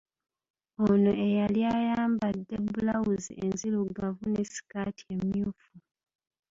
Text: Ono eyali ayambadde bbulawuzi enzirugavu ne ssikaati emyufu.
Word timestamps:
Ono 0.89 1.11
eyali 1.25 1.61
ayambadde 1.75 2.55
bbulawuzi 2.63 3.31
enzirugavu 3.43 4.23
ne 4.29 4.41
ssikaati 4.47 5.03
emyufu. 5.15 5.71